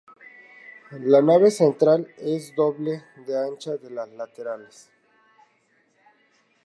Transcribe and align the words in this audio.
La 1.01 1.21
nave 1.21 1.51
central 1.51 2.07
es 2.17 2.55
doble 2.55 3.03
de 3.27 3.37
ancha 3.37 3.77
que 3.77 3.91
las 3.91 4.09
laterales. 4.09 4.89